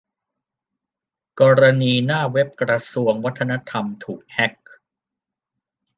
[1.39, 4.53] กรณีหน้าเว็บกระทรวงวัฒนธรรมถูกแฮ็ก